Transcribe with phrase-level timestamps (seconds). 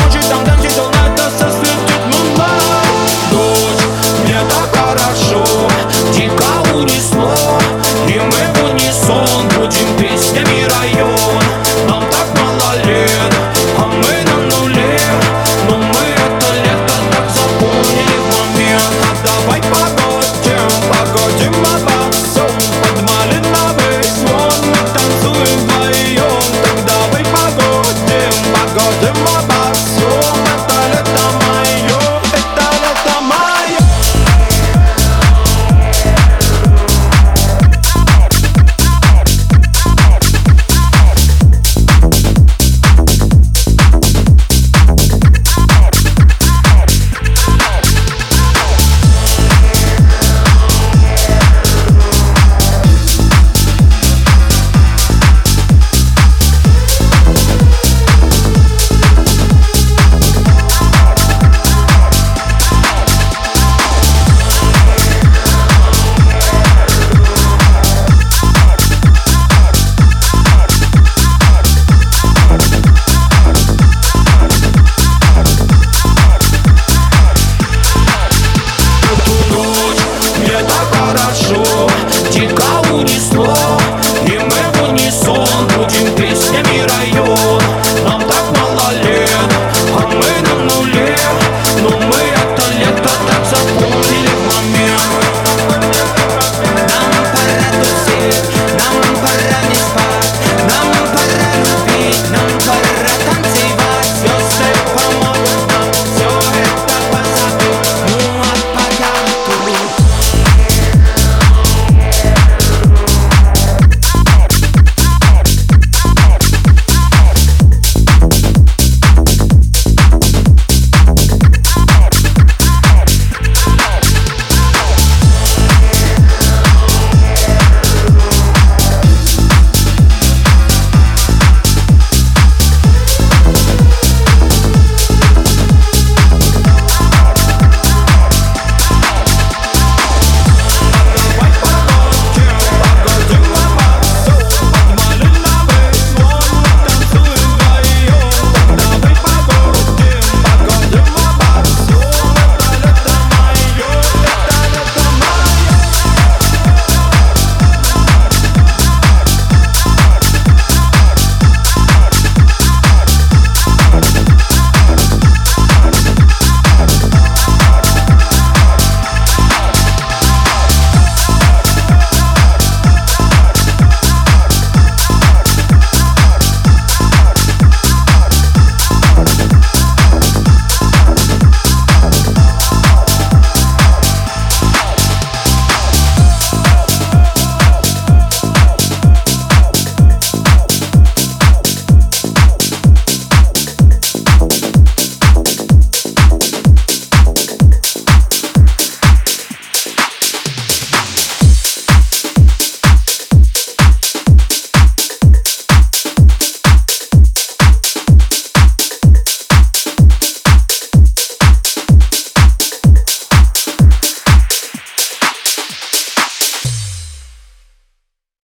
[0.00, 0.97] 我知道，但别走。